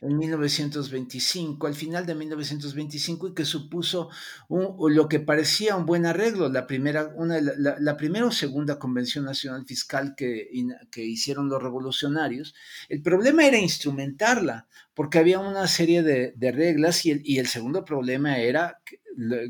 [0.00, 4.10] en 1925, al final de 1925, y que supuso
[4.48, 9.64] lo que parecía un buen arreglo, la primera, una, la, primera o segunda Convención Nacional
[9.66, 10.48] Fiscal que,
[10.96, 12.54] hicieron los revolucionarios.
[12.88, 18.80] El problema era instrumentarla, porque había una serie de, reglas y el, segundo problema era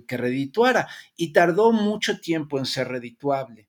[0.07, 3.66] que redituara, y tardó mucho tiempo en ser redituable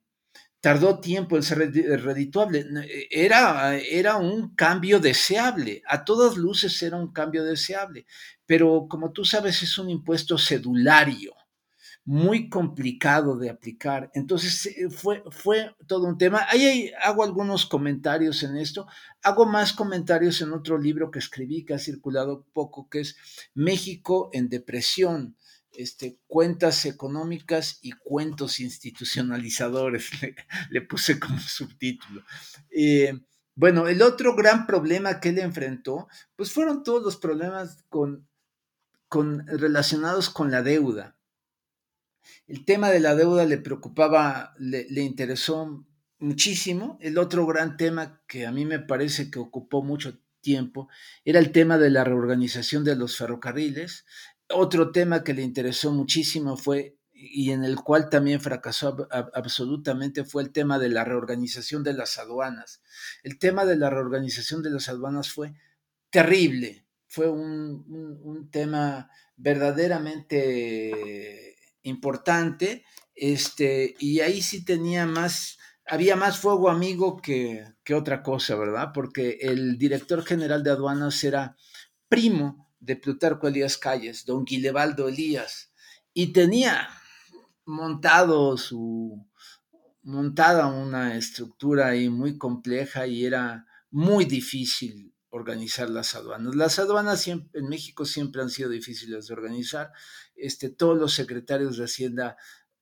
[0.68, 1.60] tardó tiempo en ser
[2.04, 2.66] redituable.
[3.10, 8.06] Era, era un cambio deseable, a todas luces era un cambio deseable,
[8.46, 11.34] pero como tú sabes es un impuesto cedulario,
[12.04, 14.12] muy complicado de aplicar.
[14.14, 16.46] Entonces eh, fue, fue todo un tema.
[16.50, 18.88] Ahí hago algunos comentarios en esto,
[19.24, 23.16] hago más comentarios en otro libro que escribí, que ha circulado poco, que es
[23.54, 25.38] México en depresión
[25.78, 30.10] este, cuentas económicas y cuentos institucionalizadores,
[30.72, 32.24] le, puse como subtítulo.
[32.72, 33.20] Eh,
[33.56, 38.28] bueno, el otro gran problema que él enfrentó, pues fueron todos los problemas con,
[39.46, 41.16] relacionados con la deuda.
[42.48, 45.86] El tema de la deuda le preocupaba, le interesó
[46.20, 46.98] muchísimo.
[47.02, 50.88] El otro gran tema que a mí me parece que ocupó mucho tiempo
[51.26, 54.06] era el tema de la reorganización de los ferrocarriles,
[54.50, 60.44] otro tema que le interesó muchísimo fue, y en el cual también fracasó absolutamente, fue
[60.44, 62.82] el tema de la reorganización de las aduanas.
[63.24, 65.54] El tema de la reorganización de las aduanas fue
[66.10, 72.86] terrible, fue un, tema verdaderamente importante,
[73.16, 78.92] este, y ahí sí tenía más, había más fuego amigo que, que otra cosa, ¿verdad?
[78.94, 81.58] Porque el director general de aduanas era
[82.10, 85.72] primo de Plutarco Elías Calles, don Guilevaldo Elías,
[86.14, 86.90] y tenía
[87.66, 89.26] montado su
[90.04, 96.56] montada una estructura ahí muy compleja y era muy difícil organizar las aduanas.
[96.56, 99.92] Las aduanas en México siempre han sido difíciles de organizar.
[100.36, 102.38] Este, todos los secretarios de Hacienda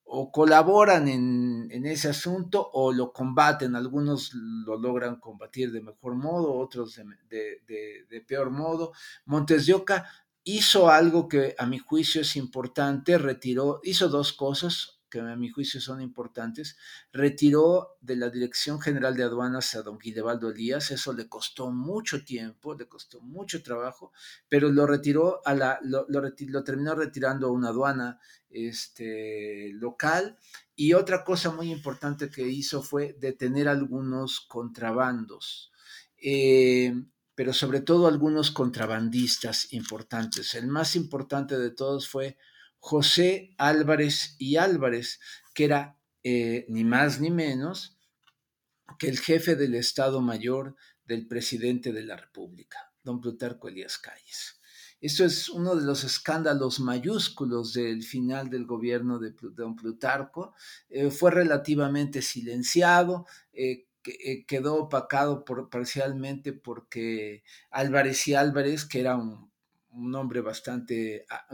[0.06, 3.76] o colaboran en, ese asunto o lo combaten.
[3.76, 8.94] Algunos lo logran combatir de mejor modo, otros de, peor modo.
[9.26, 10.06] Montes de Oca
[10.44, 15.50] hizo algo que a mi juicio es importante, retiró, hizo dos cosas que a mi
[15.50, 16.76] juicio son importantes,
[17.14, 22.26] retiró de la Dirección General de Aduanas a don Guidebaldo Elías, eso le costó mucho
[22.26, 24.12] tiempo, le costó mucho trabajo,
[24.50, 30.38] pero lo retiró a la, lo, lo, terminó retirando a una aduana este, local.
[30.76, 35.72] Y otra cosa muy importante que hizo fue detener algunos contrabandos.
[36.18, 36.94] Eh,
[37.36, 40.56] pero sobre todo algunos contrabandistas importantes.
[40.56, 42.38] El más importante de todos fue
[42.88, 45.20] José Álvarez y Álvarez,
[45.56, 47.98] que era eh, ni más ni menos
[49.00, 54.62] que el jefe del Estado Mayor del presidente de la República, don Plutarco Elías Calles.
[55.02, 60.54] Esto es uno de los escándalos mayúsculos del final del gobierno de don Plutarco.
[60.88, 63.88] Eh, fue relativamente silenciado, eh,
[64.46, 69.50] quedó opacado parcialmente porque Álvarez y Álvarez, que era un,
[70.14, 71.48] hombre bastante ah,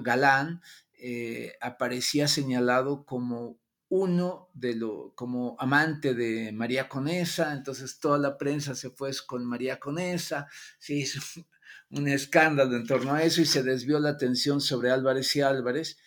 [1.02, 3.60] galán, aparecía señalado como
[3.92, 9.46] uno de lo, como amante de María Conesa, entonces toda la prensa se fue con
[9.46, 10.48] María Conesa,
[10.80, 11.20] se hizo
[11.90, 15.98] un escándalo en torno a eso y se desvió la atención sobre Álvarez y Álvarez.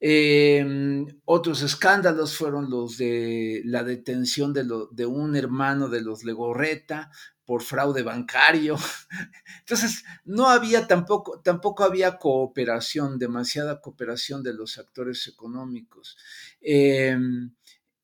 [0.00, 7.10] Em, otros escándalos fueron los de la detención de, de un hermano de los Legorreta
[7.48, 8.76] por fraude bancario.
[9.60, 16.18] Entonces, no había tampoco, tampoco había cooperación, demasiada cooperación de los actores económicos.
[16.60, 17.54] Em,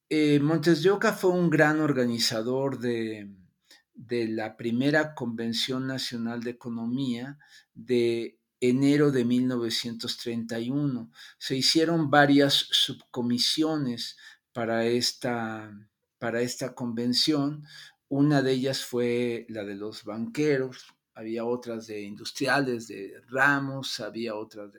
[0.08, 3.28] eh, Montes de Oca fue un gran organizador de,
[3.92, 7.38] de la primera Convención Nacional de Economía
[7.74, 11.10] de enero de 1931.
[11.36, 14.16] Se hicieron varias subcomisiones
[14.54, 15.70] para esta,
[16.18, 17.66] para esta convención.
[18.08, 24.34] Una de ellas fue la de los banqueros, había otras de industriales, de ramos, había
[24.34, 24.72] otras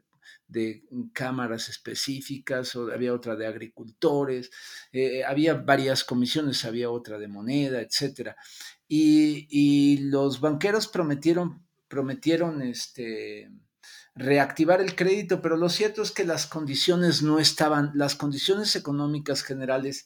[0.47, 4.51] de, cámaras específicas, había otra de agricultores,
[4.91, 8.35] eh, había varias comisiones, había otra de moneda, etcétera.
[8.87, 13.49] Y, los banqueros prometieron, prometieron este,
[14.15, 19.43] reactivar el crédito, pero lo cierto es que las condiciones no estaban, las condiciones económicas
[19.43, 20.05] generales,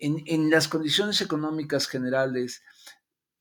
[0.00, 2.62] en, las condiciones económicas generales,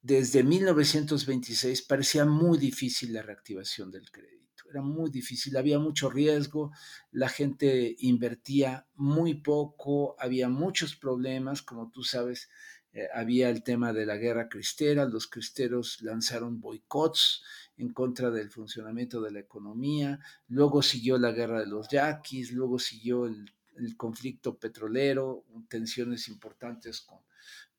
[0.01, 4.39] desde 1926 parecía muy difícil la reactivación del crédito.
[4.69, 6.71] Era muy difícil, había mucho riesgo,
[7.11, 12.49] la gente invertía muy poco, había muchos problemas, como tú sabes,
[12.91, 17.43] eh, había el tema de la guerra cristera, los cristeros lanzaron boicots
[17.77, 22.77] en contra del funcionamiento de la economía, luego siguió la guerra de los yaquis, luego
[22.77, 23.51] siguió el,
[23.95, 27.19] conflicto petrolero, tensiones importantes con,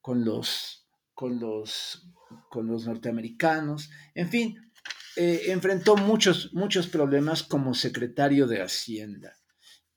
[0.00, 2.08] con, los, con, los,
[2.48, 4.70] con los norteamericanos, en fin,
[5.16, 9.36] eh, enfrentó muchos, muchos problemas como secretario de Hacienda.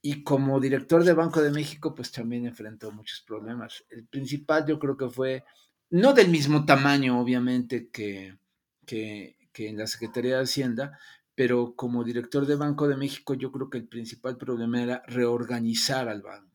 [0.02, 3.86] Y como director de Banco de México, pues también enfrentó muchos problemas.
[3.90, 5.46] El principal yo creo que fue,
[5.92, 8.38] no del mismo tamaño, obviamente, que,
[8.86, 11.00] que, en la Secretaría de Hacienda,
[11.36, 16.08] pero como director de Banco de México yo creo que el principal problema era reorganizar
[16.08, 16.54] al banco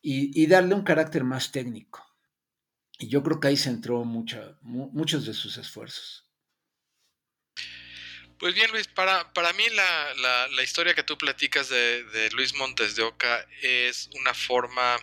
[0.00, 2.04] y, darle un carácter más técnico.
[2.98, 6.26] Y yo creo que ahí centró mucha, muchos de sus esfuerzos.
[8.38, 12.54] Pues bien, Luis, para, para mí la, la, historia que tú platicas de, de, Luis
[12.54, 14.96] Montes de Oca es una forma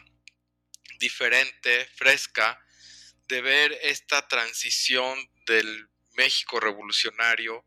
[0.99, 2.59] diferente, fresca,
[3.28, 7.65] de ver esta transición del México revolucionario,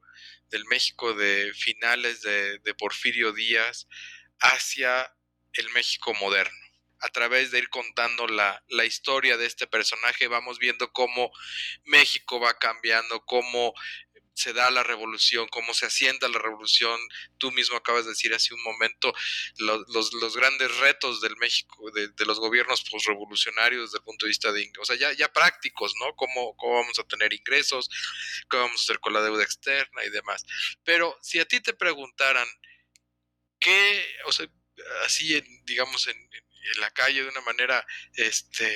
[0.50, 3.88] del México de finales de, de Porfirio Díaz,
[4.40, 5.14] hacia
[5.52, 6.56] el México moderno.
[7.00, 11.30] A través de ir contando la, la, historia de este personaje, vamos viendo cómo
[11.84, 13.72] México va cambiando, cómo
[14.38, 16.96] se da la revolución, cómo se asienta la revolución.
[17.38, 19.12] Tú mismo acabas de decir hace un momento
[19.56, 24.52] los, los, grandes retos del México, de, los gobiernos postrevolucionarios desde el punto de vista
[24.52, 26.14] de, o sea, ya, ya prácticos, ¿no?
[26.14, 27.90] ¿Cómo, ¿Cómo vamos a tener ingresos?
[28.48, 30.44] ¿Qué vamos a hacer con la deuda externa y demás?
[30.84, 32.46] Pero si a ti te preguntaran,
[33.58, 34.46] ¿qué, o sea,
[35.04, 37.84] así, digamos, en, en, la calle de una manera
[38.14, 38.70] este,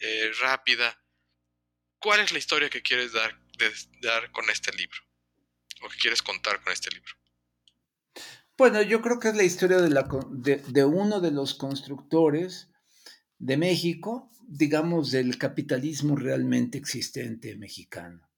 [0.00, 1.00] eh, rápida,
[2.00, 3.39] ¿cuál es la historia que quieres dar?
[4.00, 4.98] Dar con este libro?
[5.82, 7.12] ¿O qué quieres contar con este libro?
[8.56, 12.68] Bueno, yo creo que es la historia de, la, de, uno de los constructores
[13.38, 18.28] de México, digamos, del capitalismo realmente existente mexicano.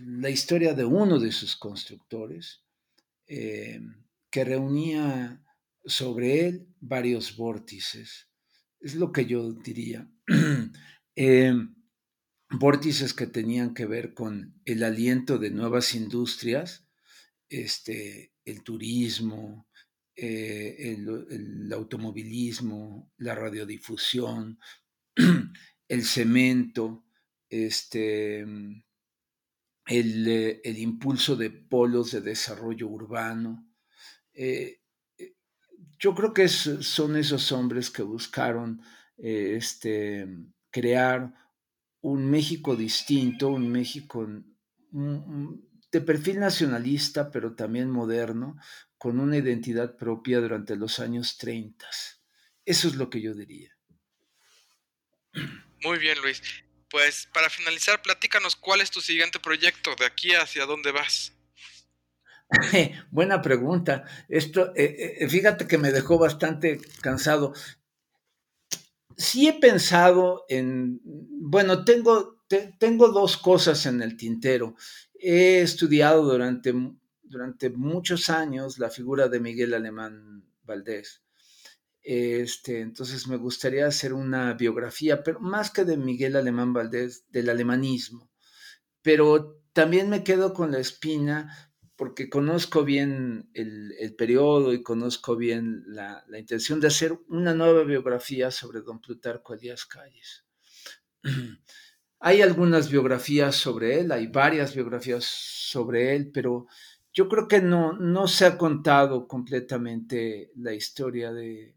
[0.00, 2.64] La historia de uno de sus constructores,
[3.28, 3.80] eh,
[4.30, 5.44] que reunía
[5.84, 8.28] sobre él varios vórtices.
[8.80, 10.10] Es lo que yo diría.
[11.14, 11.54] eh,
[12.50, 16.86] vórtices que tenían que ver con el aliento de nuevas industrias,
[17.48, 19.68] este, el turismo,
[20.16, 24.58] eh, el, automovilismo, la radiodifusión,
[25.88, 27.04] el cemento,
[27.48, 28.78] este, el,
[29.86, 33.66] el, impulso de polos de desarrollo urbano.
[34.32, 34.80] Eh,
[35.18, 35.34] eh,
[35.98, 38.82] yo creo que son esos hombres que buscaron
[39.16, 40.26] este,
[40.70, 41.32] crear
[42.02, 44.26] un México distinto, un México
[44.92, 48.56] de perfil nacionalista, pero también moderno,
[48.98, 51.86] con una identidad propia durante los años 30.
[52.64, 53.76] Eso es lo que yo diría.
[55.82, 56.42] Muy bien, Luis.
[56.90, 61.32] Pues para finalizar, platícanos cuál es tu siguiente proyecto, de aquí hacia dónde vas.
[63.10, 64.04] Buena pregunta.
[64.28, 67.54] Esto, eh, eh, fíjate que me dejó bastante cansado.
[69.20, 72.42] Sí he pensado en, bueno, tengo,
[72.78, 74.76] tengo dos cosas en el tintero.
[75.12, 76.72] He estudiado durante,
[77.22, 81.22] durante muchos años la figura de Miguel Alemán Valdés.
[82.00, 87.50] Este, entonces me gustaría hacer una biografía, pero más que de Miguel Alemán Valdés, del
[87.50, 88.30] alemanismo.
[89.02, 91.69] Pero también me quedo con la espina
[92.00, 98.50] porque conozco bien el, periodo y conozco bien la, intención de hacer una nueva biografía
[98.50, 100.46] sobre don Plutarco Elías Calles.
[102.20, 106.68] hay algunas biografías sobre él, hay varias biografías sobre él, pero
[107.12, 111.76] yo creo que no, no se ha contado completamente la historia de,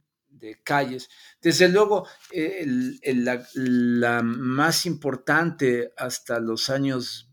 [0.64, 1.10] Calles.
[1.42, 7.33] Desde luego, la, la, más importante hasta los años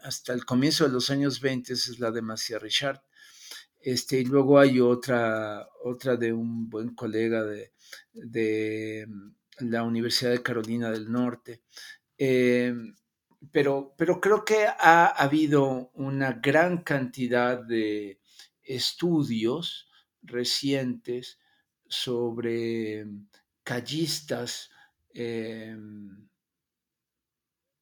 [0.00, 3.02] hasta el comienzo de los años 20 es la de Macia Richard.
[3.80, 7.72] Este, y luego hay otra, otra de un buen colega de,
[8.12, 9.06] de
[9.60, 11.62] la Universidad de Carolina del Norte.
[12.18, 12.74] Eh,
[13.52, 18.20] pero, pero creo que ha habido una gran cantidad de
[18.62, 19.88] estudios
[20.22, 21.38] recientes
[21.88, 23.06] sobre
[23.62, 24.70] callistas
[25.14, 26.28] eh, mm,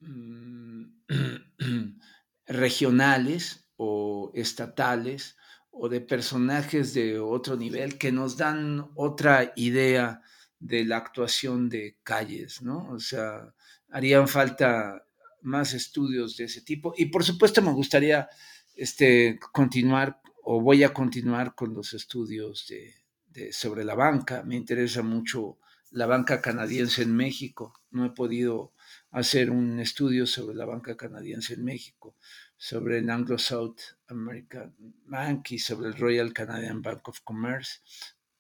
[2.47, 5.37] regionales o estatales
[5.71, 10.23] o de personajes de otro nivel que nos dan otra idea
[10.61, 12.89] de la actuación de calles, ¿no?
[12.91, 13.53] O sea,
[13.91, 15.05] harían falta
[15.43, 16.95] más estudios de ese tipo.
[16.97, 18.29] Y por supuesto me gustaría
[18.75, 24.43] este, continuar o voy a continuar con los estudios de, sobre la banca.
[24.45, 25.59] Me interesa mucho
[25.91, 27.81] la banca canadiense en México.
[27.91, 28.74] No he podido
[29.15, 32.17] hacer un estudio sobre la banca canadiense en México,
[32.57, 34.75] sobre el Anglo South American
[35.07, 37.81] Bank y sobre el Royal Canadian Bank of Commerce.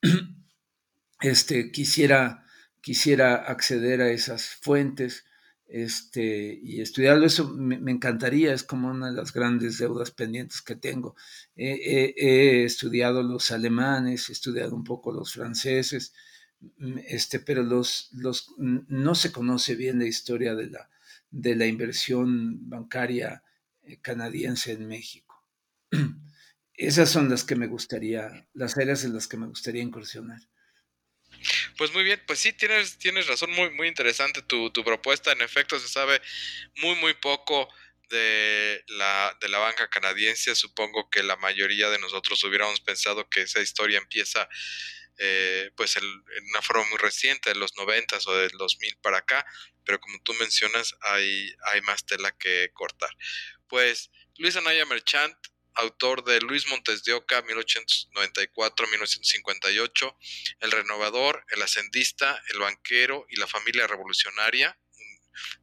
[1.20, 2.44] Este, quisiera,
[2.82, 5.24] quisiera acceder a esas fuentes
[5.66, 7.24] este, y estudiarlo.
[7.24, 11.14] Eso me, encantaría, es como una de las grandes deudas pendientes que tengo.
[11.54, 16.12] he estudiado los alemanes, he estudiado un poco los franceses,
[17.06, 20.90] este, pero los, los, no se conoce bien la historia de la,
[21.30, 23.42] de la inversión bancaria
[23.82, 25.42] eh, canadiense en México.
[26.74, 30.40] Esas son las que me gustaría, las áreas en las que me gustaría incursionar.
[31.76, 35.32] Pues muy bien, pues sí, tienes, tienes razón, muy, muy interesante tu, tu propuesta.
[35.32, 36.20] En efecto, se sabe
[36.76, 37.68] muy, muy poco
[38.08, 40.54] de la, de la banca canadiense.
[40.54, 44.48] Supongo que la mayoría de nosotros hubiéramos pensado que esa historia empieza
[45.18, 46.04] eh, pues en
[46.50, 49.44] una forma muy reciente, de los 90 o del 2000 para acá,
[49.84, 53.10] pero como tú mencionas, hay, hay más tela que cortar.
[53.68, 55.36] Pues Luis Anaya Merchant,
[55.74, 60.16] autor de Luis Montes de Oca, 1894-1958,
[60.60, 64.78] El Renovador, El Ascendista, El Banquero y la Familia Revolucionaria,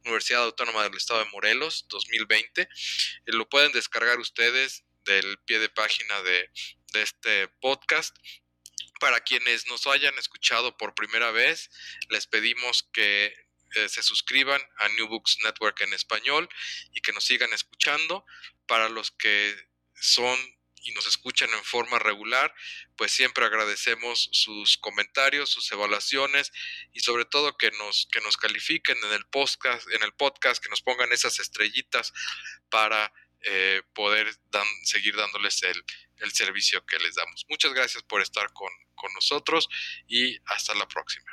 [0.04, 2.62] Universidad Autónoma del Estado de Morelos, 2020.
[2.62, 2.68] Eh,
[3.26, 6.48] lo pueden descargar ustedes del pie de página de,
[6.92, 8.16] de este podcast
[9.02, 11.70] para quienes nos hayan escuchado por primera vez,
[12.08, 13.34] les pedimos que
[13.74, 16.48] eh, se suscriban a New Books Network en español
[16.92, 18.24] y que nos sigan escuchando.
[18.68, 19.56] Para los que
[19.96, 20.38] son
[20.84, 22.54] y nos escuchan en forma regular,
[22.96, 26.52] pues siempre agradecemos sus comentarios, sus evaluaciones
[26.92, 30.70] y sobre todo que nos, que nos califiquen en el podcast, en el podcast, que
[30.70, 32.12] nos pongan esas estrellitas
[32.70, 33.12] para
[33.44, 34.26] eh, poder
[34.84, 35.82] seguir dándoles el,
[36.18, 37.44] el servicio que les damos.
[37.48, 39.68] Muchas gracias por estar con, con nosotros
[40.06, 41.30] y hasta la próxima.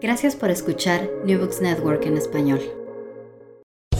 [0.00, 2.60] Gracias por escuchar New Books Network en español.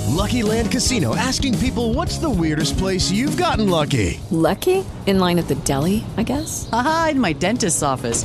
[0.09, 4.21] Lucky Land Casino asking people what's the weirdest place you've gotten lucky?
[4.31, 4.85] Lucky?
[5.07, 6.69] In line at the deli, I guess.
[6.73, 8.25] Aha, in my dentist's office.